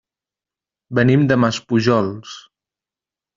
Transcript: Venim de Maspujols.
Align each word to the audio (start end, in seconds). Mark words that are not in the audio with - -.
Venim 0.99 1.27
de 1.31 1.37
Maspujols. 1.43 2.33